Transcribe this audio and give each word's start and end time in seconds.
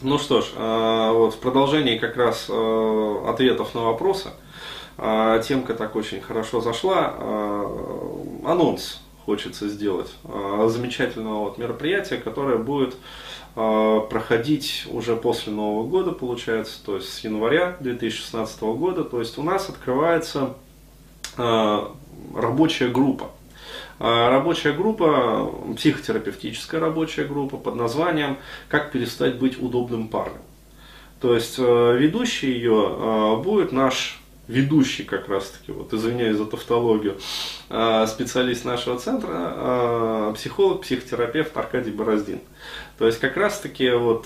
Ну 0.00 0.16
что 0.18 0.42
ж, 0.42 0.46
э, 0.54 1.10
вот 1.12 1.34
в 1.34 1.38
продолжении 1.38 1.98
как 1.98 2.16
раз 2.16 2.46
э, 2.48 3.24
ответов 3.26 3.74
на 3.74 3.82
вопросы, 3.82 4.28
э, 4.96 5.42
темка 5.44 5.74
так 5.74 5.96
очень 5.96 6.20
хорошо 6.20 6.60
зашла, 6.60 7.14
анонс 8.44 9.00
хочется 9.24 9.68
сделать 9.68 10.10
замечательного 10.68 11.40
вот 11.40 11.58
мероприятия, 11.58 12.16
которое 12.16 12.56
будет 12.56 12.96
проходить 13.54 14.86
уже 14.90 15.16
после 15.16 15.52
Нового 15.52 15.86
года, 15.86 16.12
получается, 16.12 16.78
то 16.84 16.96
есть 16.96 17.12
с 17.12 17.20
января 17.24 17.76
2016 17.80 18.60
года. 18.62 19.04
То 19.04 19.18
есть 19.18 19.36
у 19.36 19.42
нас 19.42 19.68
открывается 19.68 20.54
рабочая 21.36 22.88
группа 22.88 23.30
рабочая 23.98 24.72
группа, 24.72 25.52
психотерапевтическая 25.76 26.80
рабочая 26.80 27.24
группа 27.24 27.56
под 27.56 27.74
названием 27.74 28.38
«Как 28.68 28.92
перестать 28.92 29.38
быть 29.38 29.60
удобным 29.60 30.08
парнем». 30.08 30.40
То 31.20 31.34
есть 31.34 31.56
э, 31.58 31.96
ведущий 31.98 32.52
ее 32.52 32.90
э, 32.90 33.36
будет 33.42 33.72
наш 33.72 34.20
ведущий 34.46 35.02
как 35.02 35.28
раз 35.28 35.50
таки, 35.50 35.72
вот 35.72 35.92
извиняюсь 35.92 36.38
за 36.38 36.46
тавтологию, 36.46 37.18
э, 37.68 38.06
специалист 38.06 38.64
нашего 38.64 38.98
центра, 38.98 40.32
психолог, 40.34 40.82
психотерапевт 40.82 41.56
Аркадий 41.56 41.90
Бороздин. 41.90 42.40
То 42.98 43.06
есть 43.06 43.18
как 43.18 43.36
раз 43.36 43.60
таки 43.60 43.90
вот 43.90 44.24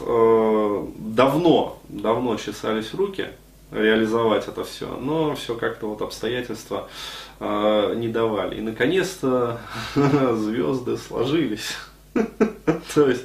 давно, 0.97 1.79
давно 1.89 2.37
чесались 2.37 2.95
руки 2.95 3.29
реализовать 3.73 4.49
это 4.49 4.65
все, 4.65 4.97
но 4.97 5.35
все 5.35 5.55
как-то 5.55 5.87
вот 5.87 6.03
обстоятельства 6.03 6.89
э, 7.41 7.95
не 7.97 8.09
давали. 8.09 8.59
И 8.59 8.61
наконец-то 8.61 9.61
звезды 9.95 10.97
сложились. 10.97 11.77
То 12.95 13.09
есть 13.09 13.25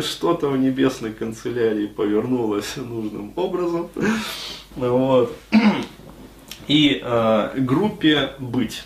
что-то 0.00 0.48
в 0.48 0.58
небесной 0.58 1.12
канцелярии 1.12 1.86
повернулось 1.86 2.76
нужным 2.76 3.32
образом. 3.36 3.88
Вот. 4.74 5.34
И 6.68 7.00
э, 7.02 7.50
группе 7.56 8.30
быть. 8.38 8.84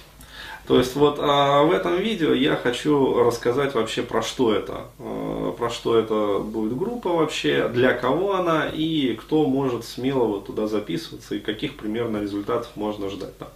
То 0.71 0.79
есть 0.79 0.95
вот 0.95 1.19
а, 1.19 1.65
в 1.65 1.73
этом 1.73 1.97
видео 1.99 2.33
я 2.33 2.55
хочу 2.55 3.25
рассказать 3.25 3.75
вообще 3.75 4.03
про 4.03 4.23
что 4.23 4.55
это, 4.55 4.83
а, 5.01 5.51
про 5.51 5.69
что 5.69 5.99
это 5.99 6.39
будет 6.39 6.79
группа 6.79 7.09
вообще, 7.09 7.67
для 7.67 7.93
кого 7.93 8.37
она 8.37 8.69
и 8.69 9.15
кто 9.15 9.47
может 9.47 9.85
смело 9.85 10.27
вот 10.27 10.47
туда 10.47 10.69
записываться 10.69 11.35
и 11.35 11.41
каких 11.41 11.77
примерно 11.77 12.19
результатов 12.19 12.69
можно 12.77 13.11
ждать. 13.11 13.33
Да. 13.41 13.48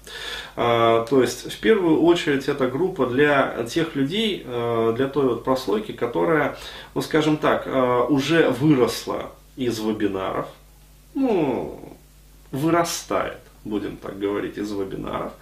А, 0.56 1.06
то 1.06 1.22
есть 1.22 1.52
в 1.52 1.60
первую 1.60 2.02
очередь 2.02 2.48
эта 2.48 2.66
группа 2.66 3.06
для 3.06 3.64
тех 3.70 3.94
людей, 3.94 4.42
а, 4.44 4.92
для 4.92 5.06
той 5.06 5.26
вот 5.26 5.44
прослойки, 5.44 5.92
которая, 5.92 6.58
ну 6.96 7.00
скажем 7.00 7.36
так, 7.36 7.62
а, 7.66 8.06
уже 8.06 8.50
выросла 8.50 9.30
из 9.54 9.78
вебинаров, 9.78 10.48
ну, 11.14 11.96
вырастает 12.50 13.43
будем 13.64 13.96
так 13.96 14.18
говорить, 14.18 14.58
из 14.58 14.70
вебинаров. 14.72 15.32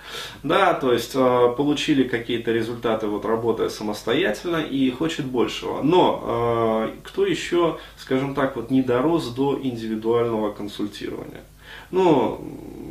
Да, 0.43 0.75
то 0.75 0.93
есть 0.93 1.13
э, 1.15 1.55
получили 1.57 2.05
какие-то 2.05 2.53
результаты, 2.53 3.07
вот 3.09 3.25
работая 3.25 3.69
самостоятельно 3.69 4.57
и 4.57 4.91
хочет 4.91 5.27
большего. 5.27 5.83
Но 5.83 6.89
э, 6.93 6.97
кто 7.03 7.27
еще, 7.27 7.79
скажем 7.97 8.35
так, 8.35 8.57
вот 8.57 8.71
не 8.71 8.83
дорос 8.83 9.29
до 9.29 9.59
индивидуального 9.61 10.53
консультирования? 10.53 11.43
Ну, 11.91 12.41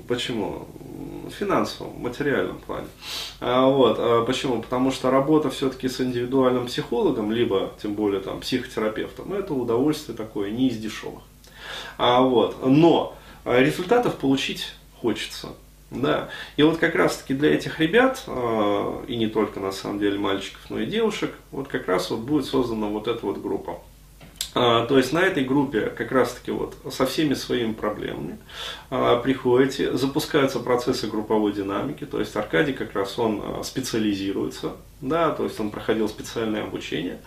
почему? 0.07 0.67
Финансовом, 1.39 2.01
материальном 2.01 2.57
плане. 2.59 2.87
А, 3.39 3.67
вот, 3.69 3.97
а 3.99 4.25
почему? 4.25 4.61
Потому 4.61 4.91
что 4.91 5.09
работа 5.11 5.49
все-таки 5.49 5.87
с 5.87 6.01
индивидуальным 6.01 6.65
психологом, 6.65 7.31
либо 7.31 7.71
тем 7.81 7.93
более 7.93 8.19
там 8.19 8.41
психотерапевтом, 8.41 9.29
ну, 9.29 9.35
это 9.35 9.53
удовольствие 9.53 10.17
такое 10.17 10.51
не 10.51 10.67
из 10.67 10.77
дешевых. 10.77 11.23
А, 11.97 12.21
вот, 12.21 12.65
но 12.65 13.15
результатов 13.45 14.15
получить 14.15 14.73
хочется. 15.01 15.49
Да. 15.89 16.29
И 16.55 16.63
вот 16.63 16.77
как 16.77 16.95
раз 16.95 17.17
таки 17.17 17.33
для 17.33 17.53
этих 17.53 17.79
ребят, 17.79 18.23
э, 18.25 19.03
и 19.07 19.17
не 19.17 19.27
только 19.27 19.59
на 19.59 19.73
самом 19.73 19.99
деле 19.99 20.17
мальчиков, 20.17 20.61
но 20.69 20.79
и 20.79 20.85
девушек, 20.85 21.33
вот 21.51 21.67
как 21.67 21.87
раз 21.87 22.09
вот 22.11 22.21
будет 22.21 22.45
создана 22.45 22.87
вот 22.87 23.07
эта 23.09 23.25
вот 23.25 23.41
группа. 23.41 23.81
А, 24.53 24.85
то 24.85 24.97
есть 24.97 25.13
на 25.13 25.19
этой 25.19 25.45
группе 25.45 25.81
как 25.81 26.11
раз 26.11 26.33
таки 26.33 26.51
вот 26.51 26.75
со 26.91 27.05
всеми 27.05 27.35
своими 27.35 27.71
проблемами 27.71 28.37
а, 28.89 29.17
приходите, 29.17 29.95
запускаются 29.95 30.59
процессы 30.59 31.07
групповой 31.07 31.53
динамики, 31.53 32.05
то 32.05 32.19
есть 32.19 32.35
Аркадий 32.35 32.73
как 32.73 32.93
раз 32.93 33.17
он 33.17 33.41
а, 33.41 33.63
специализируется, 33.63 34.73
да, 34.99 35.31
то 35.31 35.45
есть 35.45 35.57
он 35.59 35.69
проходил 35.71 36.09
специальное 36.09 36.63
обучение 36.63 37.21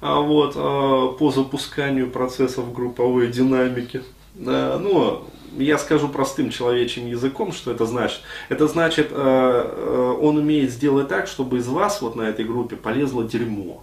а, 0.00 0.20
вот, 0.20 0.52
а, 0.54 1.08
по 1.12 1.32
запусканию 1.32 2.10
процессов 2.10 2.72
групповой 2.72 3.26
динамики. 3.26 4.02
Да, 4.38 4.78
ну, 4.78 5.24
я 5.56 5.78
скажу 5.78 6.08
простым 6.08 6.50
человечьим 6.50 7.06
языком, 7.06 7.52
что 7.52 7.72
это 7.72 7.86
значит. 7.86 8.20
Это 8.48 8.68
значит, 8.68 9.08
э, 9.10 9.14
э, 9.14 10.16
он 10.20 10.36
умеет 10.36 10.70
сделать 10.70 11.08
так, 11.08 11.26
чтобы 11.26 11.58
из 11.58 11.66
вас 11.66 12.00
вот 12.00 12.14
на 12.14 12.22
этой 12.22 12.44
группе 12.44 12.76
полезло 12.76 13.24
дерьмо. 13.24 13.82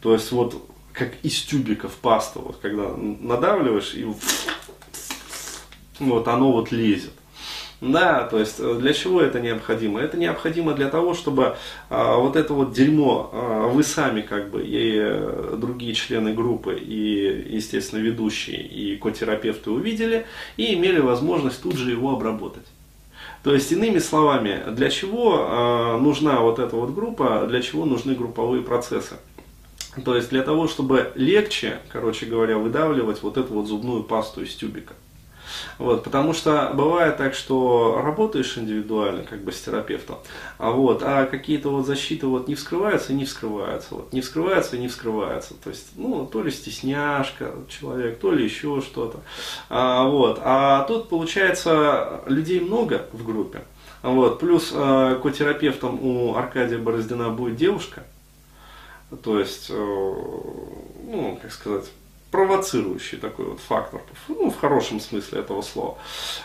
То 0.00 0.12
есть 0.12 0.32
вот 0.32 0.60
как 0.92 1.12
из 1.22 1.40
тюбиков 1.42 1.92
паста, 1.92 2.40
вот 2.40 2.58
когда 2.60 2.90
надавливаешь 2.96 3.94
и 3.94 4.06
вот 6.00 6.28
оно 6.28 6.52
вот 6.52 6.72
лезет. 6.72 7.12
Да, 7.80 8.24
то 8.24 8.40
есть 8.40 8.56
э, 8.58 8.74
для 8.74 8.92
чего 8.92 9.20
это 9.20 9.38
необходимо? 9.38 10.00
Это 10.00 10.16
необходимо 10.16 10.74
для 10.74 10.88
того, 10.88 11.14
чтобы 11.14 11.56
а, 11.88 12.16
вот 12.16 12.34
это 12.34 12.52
вот 12.52 12.72
дерьмо 12.72 13.30
а, 13.32 13.68
вы 13.68 13.84
сами 13.84 14.20
как 14.20 14.50
бы 14.50 14.64
и 14.64 14.96
э, 14.96 15.56
другие 15.56 15.94
члены 15.94 16.34
группы 16.34 16.76
и, 16.76 17.54
естественно, 17.54 18.00
ведущие 18.00 18.66
и 18.66 18.96
котерапевты 18.96 19.70
увидели 19.70 20.26
и 20.56 20.74
имели 20.74 20.98
возможность 20.98 21.62
тут 21.62 21.76
же 21.76 21.92
его 21.92 22.12
обработать. 22.12 22.66
То 23.44 23.54
есть, 23.54 23.70
иными 23.70 24.00
словами, 24.00 24.60
для 24.72 24.90
чего 24.90 25.46
а, 25.48 25.98
нужна 25.98 26.40
вот 26.40 26.58
эта 26.58 26.74
вот 26.74 26.92
группа, 26.92 27.46
для 27.48 27.62
чего 27.62 27.84
нужны 27.84 28.16
групповые 28.16 28.62
процессы? 28.62 29.14
То 30.04 30.16
есть 30.16 30.30
для 30.30 30.42
того, 30.42 30.66
чтобы 30.66 31.12
легче, 31.14 31.78
короче 31.90 32.26
говоря, 32.26 32.58
выдавливать 32.58 33.22
вот 33.22 33.36
эту 33.36 33.54
вот 33.54 33.66
зубную 33.66 34.02
пасту 34.02 34.42
из 34.42 34.54
тюбика. 34.54 34.94
Вот, 35.78 36.04
потому 36.04 36.32
что 36.32 36.70
бывает 36.74 37.16
так, 37.16 37.34
что 37.34 38.00
работаешь 38.02 38.56
индивидуально, 38.58 39.22
как 39.22 39.42
бы 39.42 39.52
с 39.52 39.60
терапевтом, 39.60 40.18
а, 40.58 40.70
вот, 40.70 41.02
а 41.04 41.26
какие-то 41.26 41.70
вот 41.70 41.86
защиты 41.86 42.26
вот 42.26 42.48
не 42.48 42.54
вскрываются 42.54 43.12
и 43.12 43.16
не 43.16 43.24
вскрываются. 43.24 43.94
Вот, 43.94 44.12
не 44.12 44.20
вскрываются 44.20 44.76
и 44.76 44.80
не 44.80 44.88
вскрываются. 44.88 45.54
То 45.54 45.70
есть, 45.70 45.88
ну, 45.96 46.26
то 46.26 46.42
ли 46.42 46.50
стесняшка 46.50 47.52
человек, 47.68 48.18
то 48.18 48.32
ли 48.32 48.44
еще 48.44 48.80
что-то. 48.80 49.20
А, 49.68 50.08
вот, 50.08 50.40
а 50.42 50.84
тут, 50.84 51.08
получается, 51.08 52.22
людей 52.26 52.60
много 52.60 53.06
в 53.12 53.24
группе. 53.24 53.62
Вот, 54.02 54.38
плюс 54.38 54.70
э, 54.72 55.18
котерапевтом 55.20 55.98
у 56.00 56.36
Аркадия 56.36 56.78
Бороздина 56.78 57.30
будет 57.30 57.56
девушка. 57.56 58.04
То 59.24 59.40
есть, 59.40 59.70
э, 59.70 59.74
ну, 59.74 61.38
как 61.42 61.52
сказать, 61.52 61.86
провоцирующий 62.30 63.18
такой 63.18 63.46
вот 63.46 63.60
фактор, 63.60 64.02
ну, 64.28 64.50
в 64.50 64.58
хорошем 64.58 65.00
смысле 65.00 65.40
этого 65.40 65.62
слова. 65.62 65.98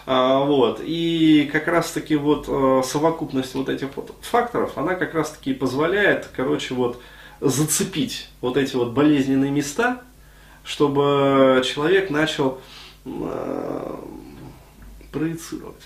А, 0.06 0.40
вот. 0.44 0.80
И 0.84 1.50
как 1.52 1.68
раз-таки 1.68 2.16
вот 2.16 2.46
а, 2.48 2.82
совокупность 2.84 3.54
вот 3.56 3.70
этих 3.70 3.96
вот 3.96 4.16
факторов, 4.22 4.78
она 4.78 4.96
как 4.96 5.14
раз-таки 5.14 5.54
позволяет, 5.54 6.30
короче, 6.36 6.74
вот 6.74 7.02
зацепить 7.42 8.30
вот 8.40 8.56
эти 8.56 8.76
вот 8.76 8.92
болезненные 8.92 9.52
места, 9.52 10.02
чтобы 10.64 11.62
человек 11.66 12.10
начал 12.10 12.62
а, 13.06 14.00
проецировать. 15.12 15.84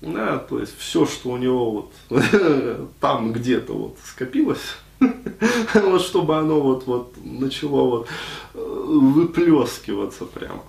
Да, 0.00 0.38
то 0.38 0.60
есть 0.60 0.78
все, 0.78 1.06
что 1.06 1.30
у 1.30 1.36
него 1.36 1.70
вот 1.72 1.92
там 3.00 3.32
где-то 3.32 3.72
вот 3.72 3.98
скопилось, 4.04 4.76
вот 5.74 6.02
чтобы 6.02 6.36
оно 6.36 6.60
вот, 6.60 6.86
вот 6.86 7.14
начало 7.24 7.90
вот 7.90 8.08
э, 8.54 8.67
выплескиваться 8.88 10.24
прямо. 10.24 10.62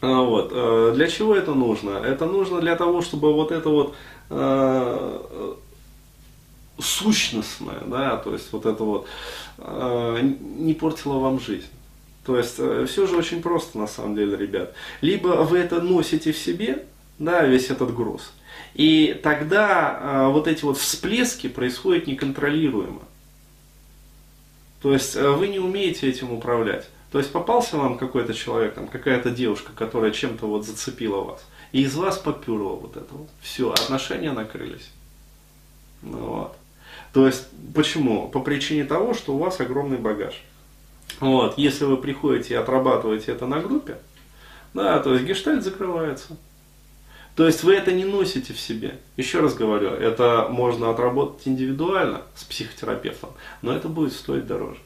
А 0.00 0.22
вот. 0.22 0.50
Э, 0.52 0.92
для 0.94 1.08
чего 1.08 1.34
это 1.34 1.54
нужно? 1.54 1.90
Это 1.90 2.26
нужно 2.26 2.60
для 2.60 2.76
того, 2.76 3.02
чтобы 3.02 3.32
вот 3.32 3.52
это 3.52 3.68
вот 3.68 3.94
э, 4.30 5.54
сущностное, 6.78 7.82
да, 7.86 8.16
то 8.16 8.32
есть 8.32 8.52
вот 8.52 8.66
это 8.66 8.82
вот 8.82 9.06
э, 9.58 10.20
не 10.58 10.74
портило 10.74 11.18
вам 11.18 11.40
жизнь. 11.40 11.68
То 12.24 12.36
есть 12.36 12.56
э, 12.58 12.86
все 12.88 13.06
же 13.06 13.16
очень 13.16 13.42
просто 13.42 13.78
на 13.78 13.86
самом 13.86 14.14
деле, 14.14 14.36
ребят. 14.36 14.74
Либо 15.00 15.28
вы 15.28 15.58
это 15.58 15.80
носите 15.80 16.32
в 16.32 16.38
себе, 16.38 16.86
да, 17.18 17.44
весь 17.44 17.70
этот 17.70 17.94
груз, 17.94 18.32
и 18.74 19.18
тогда 19.22 19.98
э, 20.00 20.28
вот 20.28 20.46
эти 20.46 20.64
вот 20.64 20.78
всплески 20.78 21.48
происходят 21.48 22.06
неконтролируемо. 22.06 23.02
То 24.82 24.92
есть 24.92 25.16
э, 25.16 25.28
вы 25.30 25.48
не 25.48 25.58
умеете 25.58 26.08
этим 26.08 26.32
управлять. 26.32 26.88
То 27.10 27.18
есть 27.18 27.32
попался 27.32 27.76
вам 27.76 27.98
какой-то 27.98 28.34
человек, 28.34 28.74
там, 28.74 28.86
какая-то 28.86 29.30
девушка, 29.30 29.72
которая 29.74 30.12
чем-то 30.12 30.46
вот 30.46 30.64
зацепила 30.64 31.22
вас, 31.22 31.44
и 31.72 31.82
из 31.82 31.96
вас 31.96 32.18
поперло 32.18 32.76
вот 32.76 32.96
это 32.96 33.12
вот. 33.12 33.28
Все, 33.40 33.72
отношения 33.72 34.32
накрылись. 34.32 34.90
Ну, 36.02 36.18
вот. 36.18 36.56
То 37.12 37.26
есть, 37.26 37.48
почему? 37.74 38.28
По 38.28 38.40
причине 38.40 38.84
того, 38.84 39.14
что 39.14 39.34
у 39.34 39.38
вас 39.38 39.60
огромный 39.60 39.98
багаж. 39.98 40.42
Вот. 41.18 41.58
Если 41.58 41.84
вы 41.84 41.96
приходите 41.96 42.54
и 42.54 42.56
отрабатываете 42.56 43.32
это 43.32 43.46
на 43.46 43.60
группе, 43.60 43.98
Да, 44.72 45.00
то 45.00 45.14
есть 45.14 45.26
гештальт 45.26 45.64
закрывается. 45.64 46.36
То 47.34 47.46
есть 47.46 47.64
вы 47.64 47.74
это 47.74 47.90
не 47.90 48.04
носите 48.04 48.52
в 48.52 48.60
себе. 48.60 48.98
Еще 49.16 49.40
раз 49.40 49.54
говорю, 49.54 49.90
это 49.90 50.48
можно 50.50 50.90
отработать 50.90 51.46
индивидуально 51.48 52.22
с 52.36 52.44
психотерапевтом, 52.44 53.30
но 53.62 53.72
это 53.72 53.88
будет 53.88 54.12
стоить 54.12 54.46
дороже. 54.46 54.78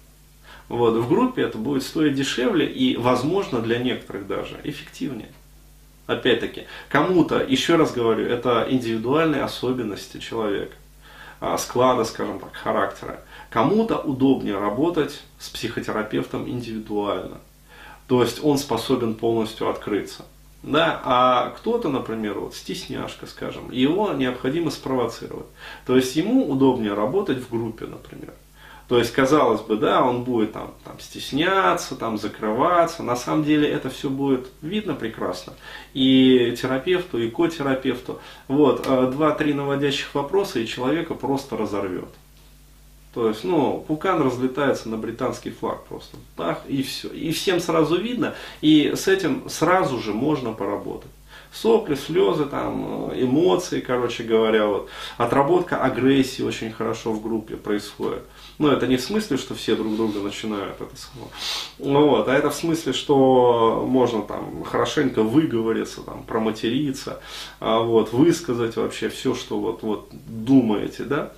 Вот, 0.68 0.94
в 0.94 1.08
группе 1.08 1.42
это 1.42 1.58
будет 1.58 1.82
стоить 1.82 2.14
дешевле 2.14 2.66
и, 2.66 2.96
возможно, 2.96 3.60
для 3.60 3.78
некоторых 3.78 4.26
даже 4.26 4.58
эффективнее. 4.64 5.28
Опять-таки, 6.06 6.64
кому-то, 6.88 7.42
еще 7.42 7.76
раз 7.76 7.92
говорю, 7.92 8.26
это 8.26 8.66
индивидуальные 8.68 9.42
особенности 9.42 10.18
человека, 10.18 10.74
а, 11.40 11.56
склада, 11.58 12.04
скажем 12.04 12.40
так, 12.40 12.54
характера. 12.54 13.20
Кому-то 13.50 13.98
удобнее 13.98 14.58
работать 14.58 15.22
с 15.38 15.48
психотерапевтом 15.48 16.48
индивидуально. 16.48 17.38
То 18.08 18.22
есть 18.22 18.42
он 18.44 18.58
способен 18.58 19.14
полностью 19.14 19.68
открыться. 19.68 20.24
Да, 20.62 21.00
а 21.04 21.50
кто-то, 21.50 21.90
например, 21.90 22.38
вот 22.38 22.54
стесняшка, 22.54 23.26
скажем, 23.26 23.70
его 23.70 24.12
необходимо 24.14 24.70
спровоцировать. 24.70 25.46
То 25.86 25.94
есть 25.94 26.16
ему 26.16 26.50
удобнее 26.50 26.94
работать 26.94 27.38
в 27.38 27.50
группе, 27.50 27.84
например. 27.84 28.32
То 28.88 28.98
есть, 28.98 29.12
казалось 29.12 29.62
бы, 29.62 29.76
да, 29.76 30.04
он 30.04 30.24
будет 30.24 30.52
там, 30.52 30.74
там 30.84 31.00
стесняться, 31.00 31.96
там 31.96 32.18
закрываться. 32.18 33.02
На 33.02 33.16
самом 33.16 33.44
деле 33.44 33.68
это 33.68 33.88
все 33.88 34.10
будет 34.10 34.48
видно 34.60 34.94
прекрасно. 34.94 35.54
И 35.94 36.54
терапевту, 36.60 37.18
и 37.18 37.30
котерапевту. 37.30 38.20
Вот, 38.46 38.86
э, 38.86 39.10
два-три 39.10 39.54
наводящих 39.54 40.14
вопроса, 40.14 40.60
и 40.60 40.66
человека 40.66 41.14
просто 41.14 41.56
разорвет. 41.56 42.10
То 43.14 43.28
есть, 43.28 43.44
ну, 43.44 43.82
пукан 43.86 44.20
разлетается 44.20 44.88
на 44.88 44.98
британский 44.98 45.50
флаг 45.50 45.84
просто. 45.84 46.16
Пах, 46.36 46.58
и 46.68 46.82
все. 46.82 47.08
И 47.08 47.32
всем 47.32 47.60
сразу 47.60 47.96
видно, 47.96 48.34
и 48.60 48.92
с 48.94 49.08
этим 49.08 49.48
сразу 49.48 49.98
же 50.00 50.12
можно 50.12 50.52
поработать 50.52 51.10
сопли, 51.54 51.94
слезы, 51.94 52.44
там, 52.46 53.12
эмоции, 53.14 53.80
короче 53.80 54.24
говоря, 54.24 54.66
вот. 54.66 54.88
Отработка 55.16 55.82
агрессии 55.82 56.42
очень 56.42 56.72
хорошо 56.72 57.12
в 57.12 57.22
группе 57.22 57.56
происходит. 57.56 58.24
Ну, 58.58 58.68
это 58.68 58.86
не 58.86 58.96
в 58.96 59.00
смысле, 59.00 59.36
что 59.36 59.54
все 59.54 59.74
друг 59.74 59.96
друга 59.96 60.20
начинают 60.20 60.80
это 60.80 60.96
само. 60.96 61.28
Ну, 61.78 62.08
вот, 62.08 62.28
а 62.28 62.34
это 62.34 62.50
в 62.50 62.54
смысле, 62.54 62.92
что 62.92 63.84
можно 63.86 64.22
там 64.22 64.62
хорошенько 64.62 65.22
выговориться, 65.22 66.02
там, 66.02 66.22
проматериться, 66.22 67.20
а, 67.58 67.80
вот, 67.80 68.12
высказать 68.12 68.76
вообще 68.76 69.08
все, 69.08 69.34
что 69.34 69.58
вот, 69.58 69.82
вот 69.82 70.08
думаете, 70.12 71.02
да. 71.04 71.32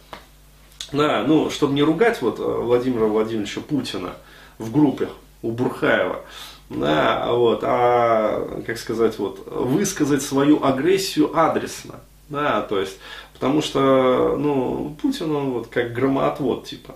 Да, 0.92 1.24
ну, 1.26 1.50
чтобы 1.50 1.72
не 1.72 1.82
ругать 1.82 2.20
вот 2.20 2.38
Владимира 2.38 3.06
Владимировича 3.06 3.60
Путина 3.60 4.12
в 4.58 4.70
группе 4.70 5.08
у 5.42 5.50
Бурхаева, 5.52 6.20
да, 6.68 7.32
вот, 7.32 7.60
а, 7.62 8.62
как 8.66 8.76
сказать, 8.78 9.18
вот, 9.18 9.46
высказать 9.46 10.22
свою 10.22 10.62
агрессию 10.62 11.36
адресно, 11.36 12.00
да, 12.28 12.60
то 12.60 12.78
есть, 12.78 12.98
потому 13.32 13.62
что, 13.62 14.36
ну, 14.38 14.96
Путин, 15.00 15.34
он 15.34 15.50
вот 15.52 15.68
как 15.68 15.94
громоотвод, 15.94 16.66
типа, 16.66 16.94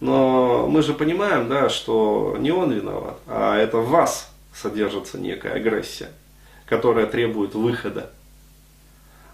но 0.00 0.66
мы 0.66 0.82
же 0.82 0.94
понимаем, 0.94 1.48
да, 1.48 1.68
что 1.68 2.36
не 2.38 2.50
он 2.50 2.72
виноват, 2.72 3.18
а 3.26 3.56
это 3.56 3.78
в 3.78 3.90
вас 3.90 4.32
содержится 4.54 5.18
некая 5.18 5.54
агрессия, 5.54 6.10
которая 6.66 7.06
требует 7.06 7.54
выхода, 7.54 8.10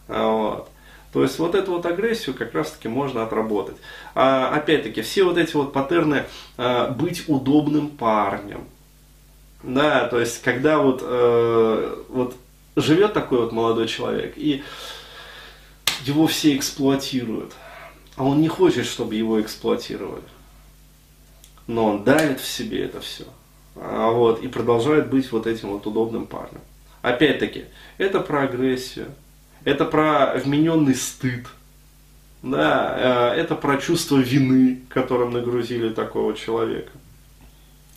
вот. 0.09 0.69
То 1.13 1.23
есть 1.23 1.39
вот 1.39 1.55
эту 1.55 1.73
вот 1.73 1.87
агрессию 1.87 2.35
как 2.37 2.53
раз 2.53 2.73
таки 2.73 2.89
можно 2.89 3.23
отработать. 3.23 3.77
А, 4.15 4.55
опять-таки, 4.55 5.01
все 5.01 5.25
вот 5.25 5.39
эти 5.39 5.57
вот 5.57 5.73
паттерны 5.73 6.25
а, 6.59 6.91
быть 6.91 7.25
удобным 7.29 7.89
парнем, 7.89 8.65
да, 9.63 10.07
то 10.09 10.21
есть, 10.21 10.43
когда 10.43 10.79
вот, 10.79 11.01
э, 11.03 12.05
вот 12.09 12.37
живет 12.77 13.15
такой 13.15 13.41
вот 13.41 13.53
молодой 13.53 13.89
человек, 13.89 14.35
и 14.37 14.63
его 16.05 16.27
все 16.27 16.57
эксплуатируют, 16.57 17.53
а 18.17 18.25
он 18.25 18.41
не 18.41 18.49
хочет, 18.49 18.87
чтобы 18.87 19.15
его 19.15 19.41
эксплуатировали. 19.41 20.23
Но 21.67 21.87
он 21.87 22.05
давит 22.05 22.41
в 22.41 22.47
себе 22.47 22.85
это 22.85 23.01
все. 23.01 23.25
А 23.77 24.11
вот, 24.11 24.43
и 24.43 24.49
продолжает 24.49 25.11
быть 25.11 25.31
вот 25.33 25.47
этим 25.47 25.71
вот 25.71 25.87
удобным 25.87 26.27
парнем. 26.27 26.61
Опять-таки, 27.03 27.65
это 27.99 28.21
про 28.21 28.43
агрессию, 28.43 29.09
это 29.65 29.85
про 29.85 30.35
вмененный 30.35 30.95
стыд, 30.95 31.47
да, 32.43 33.33
э, 33.35 33.41
это 33.41 33.55
про 33.55 33.77
чувство 33.79 34.19
вины, 34.19 34.81
которым 34.89 35.33
нагрузили 35.33 35.91
такого 35.91 36.35
человека. 36.35 36.93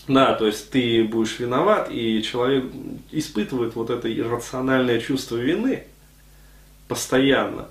Да, 0.07 0.33
то 0.33 0.47
есть 0.47 0.71
ты 0.71 1.03
будешь 1.03 1.39
виноват, 1.39 1.89
и 1.91 2.23
человек 2.23 2.65
испытывает 3.11 3.75
вот 3.75 3.91
это 3.91 4.11
иррациональное 4.11 4.99
чувство 4.99 5.35
вины 5.35 5.83
постоянно. 6.87 7.67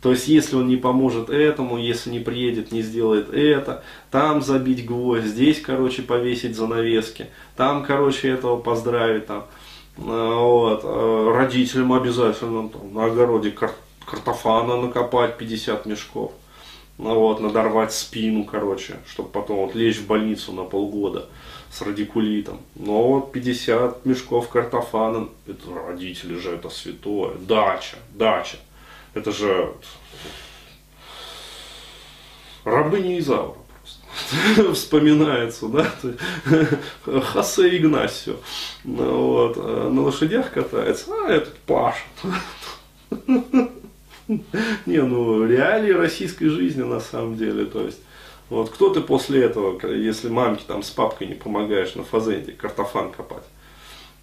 То 0.00 0.12
есть, 0.12 0.28
если 0.28 0.54
он 0.54 0.68
не 0.68 0.76
поможет 0.76 1.28
этому, 1.28 1.76
если 1.76 2.10
не 2.10 2.20
приедет, 2.20 2.70
не 2.70 2.82
сделает 2.82 3.32
это, 3.34 3.82
там 4.10 4.42
забить 4.42 4.86
гвоздь, 4.86 5.26
здесь, 5.26 5.60
короче, 5.60 6.02
повесить 6.02 6.56
занавески, 6.56 7.26
там, 7.56 7.84
короче, 7.84 8.28
этого 8.28 8.58
поздравить, 8.58 9.26
там, 9.26 9.46
э, 9.96 10.00
вот, 10.02 10.82
э, 10.84 11.32
родителям 11.34 11.92
обязательно 11.92 12.68
там, 12.68 12.94
на 12.94 13.06
огороде 13.06 13.50
кар- 13.50 13.74
картофана 14.06 14.76
накопать 14.76 15.36
50 15.36 15.84
мешков, 15.86 16.32
ну, 16.96 17.14
вот, 17.14 17.40
надорвать 17.40 17.92
спину, 17.92 18.44
короче, 18.44 18.98
чтобы 19.08 19.30
потом 19.30 19.56
вот 19.66 19.74
лечь 19.74 19.98
в 19.98 20.06
больницу 20.06 20.52
на 20.52 20.62
полгода 20.62 21.26
с 21.72 21.82
радикулитом. 21.82 22.60
Но 22.76 23.02
вот 23.08 23.32
50 23.32 24.06
мешков 24.06 24.48
картофана, 24.48 25.28
это 25.46 25.74
родители 25.74 26.36
же, 26.36 26.50
это 26.52 26.70
святое. 26.70 27.34
Дача, 27.34 27.96
дача. 28.14 28.58
Это 29.14 29.32
же 29.32 29.72
рабыня 32.64 33.18
Изаура 33.18 33.58
просто. 33.80 34.72
Вспоминается, 34.74 35.68
да, 35.68 35.90
Хосе 37.22 37.76
Игнасио. 37.76 38.36
Ну, 38.84 39.26
вот, 39.26 39.56
э, 39.56 39.88
на 39.90 40.02
лошадях 40.02 40.52
катается, 40.52 41.06
а 41.10 41.30
этот 41.30 41.56
Паша. 41.60 42.02
Не, 44.28 45.02
ну 45.02 45.46
реалии 45.46 45.92
российской 45.92 46.48
жизни 46.48 46.82
на 46.82 47.00
самом 47.00 47.38
деле, 47.38 47.64
то 47.64 47.82
есть 47.82 48.00
вот 48.50 48.70
кто 48.70 48.92
ты 48.92 49.00
после 49.00 49.44
этого, 49.44 49.80
если 49.90 50.28
мамке 50.28 50.64
там 50.66 50.82
с 50.82 50.90
папкой 50.90 51.28
не 51.28 51.34
помогаешь 51.34 51.94
на 51.94 52.04
фазенде 52.04 52.52
картофан 52.52 53.10
копать? 53.12 53.44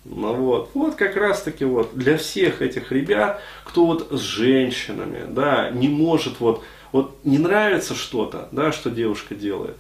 Ну 0.06 0.36
вот, 0.36 0.69
вот 0.75 0.96
как 0.96 1.16
раз 1.16 1.41
таки 1.41 1.65
вот 1.65 1.96
для 1.96 2.18
всех 2.18 2.62
этих 2.62 2.91
ребят, 2.91 3.41
кто 3.63 3.88
вот 3.88 4.10
с 4.12 4.20
женщинами, 4.20 5.25
да, 5.27 5.72
не 5.72 5.89
может 5.89 6.39
вот, 6.39 6.63
вот 6.91 7.18
не 7.24 7.39
нравится 7.39 7.96
что-то, 7.96 8.48
да, 8.51 8.72
что 8.72 8.91
девушка 8.91 9.34
делает, 9.34 9.77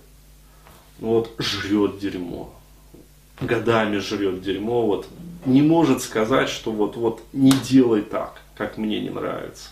вот 0.99 1.31
жрет 1.37 1.99
дерьмо, 1.99 2.51
годами 3.39 3.99
жрет 3.99 4.41
дерьмо, 4.41 4.87
вот 4.87 5.07
не 5.45 5.61
может 5.61 6.01
сказать, 6.01 6.49
что 6.49 6.71
вот, 6.71 6.95
вот 6.95 7.21
не 7.31 7.51
делай 7.51 8.01
так, 8.01 8.41
как 8.57 8.77
мне 8.79 8.99
не 9.01 9.11
нравится. 9.11 9.69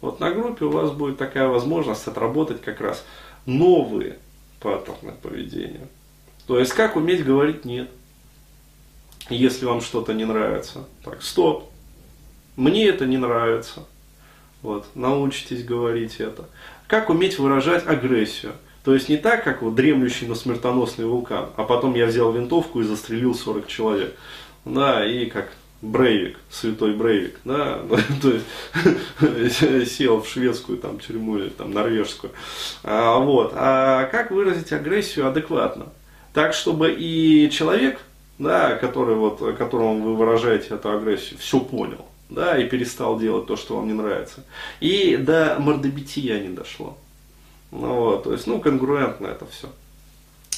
Вот 0.00 0.20
на 0.20 0.30
группе 0.30 0.66
у 0.66 0.70
вас 0.70 0.92
будет 0.92 1.18
такая 1.18 1.48
возможность 1.48 2.06
отработать 2.06 2.60
как 2.60 2.80
раз 2.80 3.04
новые 3.44 4.18
паттерны 4.60 5.12
поведения. 5.20 5.88
То 6.46 6.60
есть, 6.60 6.74
как 6.74 6.94
уметь 6.94 7.24
говорить 7.24 7.64
«нет», 7.64 7.88
если 9.30 9.64
вам 9.64 9.80
что-то 9.80 10.12
не 10.12 10.24
нравится. 10.24 10.84
Так, 11.04 11.22
стоп, 11.22 11.70
мне 12.56 12.86
это 12.86 13.06
не 13.06 13.16
нравится. 13.16 13.84
Вот, 14.62 14.86
научитесь 14.94 15.64
говорить 15.64 16.16
это. 16.20 16.48
Как 16.86 17.10
уметь 17.10 17.38
выражать 17.38 17.86
агрессию. 17.86 18.54
То 18.84 18.94
есть 18.94 19.08
не 19.08 19.16
так, 19.16 19.44
как 19.44 19.62
вот 19.62 19.74
дремлющий, 19.74 20.26
но 20.26 20.34
смертоносный 20.34 21.06
вулкан, 21.06 21.48
а 21.56 21.64
потом 21.64 21.94
я 21.94 22.06
взял 22.06 22.32
винтовку 22.32 22.80
и 22.80 22.84
застрелил 22.84 23.34
40 23.34 23.66
человек. 23.66 24.14
Да, 24.64 25.06
и 25.06 25.26
как 25.26 25.52
Брейвик, 25.80 26.38
святой 26.50 26.94
Брейвик, 26.94 27.38
да, 27.44 27.80
то 28.22 28.32
есть 29.20 29.92
сел 29.96 30.22
в 30.22 30.28
шведскую 30.28 30.78
там 30.78 30.98
тюрьму 30.98 31.38
или 31.38 31.48
там 31.48 31.72
норвежскую. 31.72 32.32
А, 32.82 33.18
вот. 33.18 33.52
А 33.54 34.04
как 34.04 34.30
выразить 34.30 34.72
агрессию 34.72 35.28
адекватно? 35.28 35.86
Так, 36.32 36.52
чтобы 36.52 36.94
и 36.96 37.50
человек, 37.50 38.00
да, 38.38 38.76
который 38.76 39.14
вот, 39.14 39.40
которому 39.56 40.02
вы 40.02 40.16
выражаете 40.16 40.74
эту 40.74 40.90
агрессию, 40.90 41.38
все 41.38 41.60
понял, 41.60 42.04
да, 42.28 42.58
и 42.58 42.68
перестал 42.68 43.18
делать 43.18 43.46
то, 43.46 43.56
что 43.56 43.76
вам 43.76 43.86
не 43.86 43.94
нравится. 43.94 44.44
И 44.80 45.16
до 45.16 45.56
мордобития 45.58 46.40
не 46.40 46.48
дошло. 46.48 46.96
Ну, 47.70 47.94
вот, 47.94 48.24
то 48.24 48.32
есть, 48.32 48.46
ну, 48.46 48.60
конгруентно 48.60 49.26
это 49.26 49.46
все. 49.46 49.68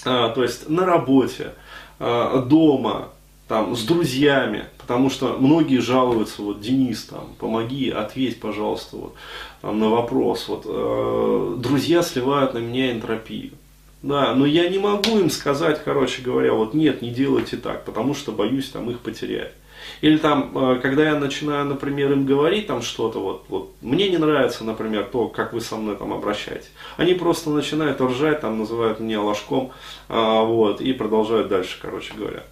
А, 0.04 0.30
то 0.30 0.42
есть 0.42 0.68
на 0.68 0.84
работе, 0.84 1.54
а, 1.98 2.42
дома, 2.42 3.08
там, 3.48 3.76
с 3.76 3.84
друзьями, 3.84 4.66
потому 4.78 5.08
что 5.08 5.36
многие 5.38 5.78
жалуются, 5.78 6.42
вот, 6.42 6.60
Денис, 6.60 7.04
там, 7.04 7.34
помоги, 7.38 7.90
ответь, 7.90 8.40
пожалуйста, 8.40 8.96
вот, 8.96 9.14
там, 9.62 9.78
на 9.78 9.88
вопрос, 9.88 10.48
вот, 10.48 10.64
э, 10.66 11.54
друзья 11.58 12.02
сливают 12.02 12.54
на 12.54 12.58
меня 12.58 12.92
энтропию, 12.92 13.52
да, 14.06 14.34
но 14.34 14.46
я 14.46 14.68
не 14.68 14.78
могу 14.78 15.18
им 15.18 15.30
сказать, 15.30 15.82
короче 15.84 16.22
говоря, 16.22 16.52
вот, 16.52 16.74
нет, 16.74 17.02
не 17.02 17.10
делайте 17.10 17.56
так, 17.56 17.84
потому 17.84 18.14
что 18.14 18.30
боюсь, 18.30 18.68
там, 18.70 18.88
их 18.88 19.00
потерять. 19.00 19.52
Или 20.00 20.16
там, 20.18 20.56
э, 20.56 20.78
когда 20.80 21.10
я 21.10 21.18
начинаю, 21.18 21.64
например, 21.64 22.12
им 22.12 22.24
говорить 22.24 22.68
там 22.68 22.82
что-то, 22.82 23.18
вот, 23.18 23.44
вот, 23.48 23.72
мне 23.80 24.08
не 24.08 24.18
нравится, 24.18 24.62
например, 24.62 25.08
то, 25.10 25.26
как 25.26 25.52
вы 25.52 25.60
со 25.60 25.76
мной 25.76 25.96
там 25.96 26.12
обращаетесь. 26.12 26.70
Они 26.96 27.14
просто 27.14 27.50
начинают 27.50 28.00
ржать, 28.00 28.40
там, 28.40 28.58
называют 28.58 29.00
меня 29.00 29.20
ложком, 29.20 29.72
а, 30.08 30.42
вот, 30.42 30.80
и 30.80 30.92
продолжают 30.92 31.48
дальше, 31.48 31.78
короче 31.82 32.14
говоря. 32.14 32.44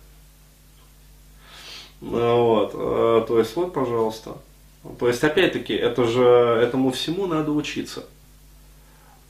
А, 2.02 2.34
вот, 2.34 2.70
а, 2.74 3.24
то 3.28 3.38
есть, 3.38 3.54
вот, 3.54 3.72
пожалуйста. 3.72 4.38
То 4.98 5.06
есть, 5.06 5.22
опять-таки, 5.22 5.72
это 5.72 6.04
же, 6.04 6.24
этому 6.24 6.90
всему 6.90 7.26
надо 7.26 7.52
учиться. 7.52 8.04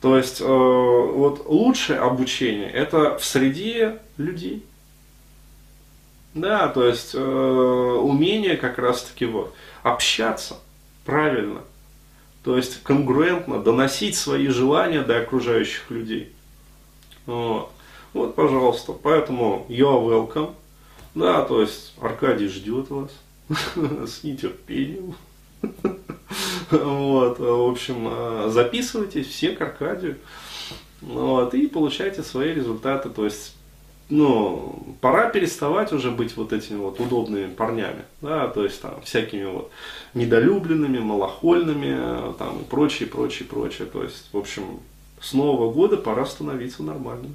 То 0.05 0.19
есть, 0.19 0.43
э, 0.43 0.45
вот 0.45 1.47
лучшее 1.47 1.99
обучение 1.99 2.71
это 2.71 3.17
в 3.17 3.25
среде 3.25 4.01
людей. 4.19 4.63
Да, 6.35 6.69
то 6.69 6.85
есть 6.85 7.15
э, 7.15 7.19
умение 7.19 8.59
как 8.59 8.77
раз-таки 8.77 9.25
вот 9.25 9.55
общаться 9.83 10.59
правильно, 11.07 11.63
то 12.43 12.55
есть 12.55 12.83
конгруентно 12.83 13.63
доносить 13.63 14.15
свои 14.15 14.49
желания 14.49 15.01
до 15.01 15.21
окружающих 15.21 15.91
людей. 15.91 16.31
Вот, 17.25 17.71
вот 18.13 18.35
пожалуйста, 18.35 18.93
поэтому 18.93 19.65
you're 19.71 20.05
welcome. 20.07 20.53
Да, 21.15 21.47
то 21.47 21.63
есть 21.63 21.95
Аркадий 21.99 22.49
ждет 22.49 22.91
вас 22.91 23.11
с 23.75 24.23
нетерпением. 24.23 25.15
Вот, 26.71 27.39
в 27.39 27.71
общем, 27.71 28.09
э, 28.11 28.49
записывайтесь 28.51 29.29
все 29.29 29.51
к 29.51 29.61
Аркадию. 29.61 30.17
Вот, 31.03 31.55
и 31.55 31.67
получайте 31.67 32.23
свои 32.23 32.53
результаты. 32.53 33.11
То 33.11 33.25
есть 33.25 33.55
ну, 34.11 34.97
пора 35.01 35.31
переставать 35.31 35.93
уже 35.93 36.11
быть 36.11 36.37
вот 36.37 36.53
этими 36.53 36.77
вот 36.77 37.01
удобными 37.01 37.53
парнями, 37.53 38.03
да, 38.21 38.49
то 38.49 38.63
есть 38.63 38.81
там 38.83 39.01
всякими 39.03 39.45
вот 39.45 39.71
недолюбленными, 40.13 40.99
малохольными, 40.99 42.35
там 42.35 42.61
и 42.61 42.65
прочее, 42.65 43.09
прочее, 43.09 43.49
прочее. 43.49 43.89
То 43.91 44.03
есть, 44.03 44.29
в 44.33 44.37
общем, 44.37 44.81
с 45.21 45.33
Нового 45.33 45.73
года 45.73 45.97
пора 45.97 46.27
становиться 46.27 46.83
нормальным. 46.83 47.35